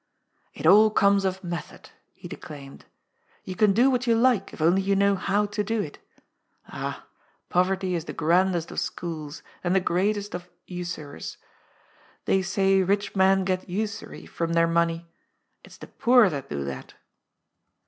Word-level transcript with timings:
"It 0.55 0.65
all 0.65 0.89
comes 0.89 1.25
of 1.25 1.43
method," 1.43 1.91
he 2.15 2.27
declaimed." 2.27 2.85
You 3.45 3.55
can 3.55 3.71
do 3.71 3.91
what 3.91 4.07
you 4.07 4.15
like 4.15 4.51
if 4.51 4.59
only 4.59 4.81
you 4.81 4.95
know 4.95 5.13
how 5.15 5.45
to 5.45 5.63
do 5.63 5.79
it 5.79 5.99
Ah, 6.65 7.05
poverty 7.49 7.93
is 7.93 8.05
the 8.05 8.11
grandest 8.13 8.71
of 8.71 8.79
schools, 8.79 9.43
and 9.63 9.75
the 9.75 9.79
greatest 9.79 10.33
of 10.33 10.49
usurers. 10.65 11.37
They 12.25 12.41
say 12.41 12.81
rich 12.81 13.15
men 13.15 13.45
get 13.45 13.69
usury 13.69 14.25
from 14.25 14.53
their 14.53 14.65
money. 14.65 15.07
It's 15.63 15.77
the 15.77 15.85
poor 15.85 16.31
that 16.31 16.49
do 16.49 16.63
that." 16.63 16.95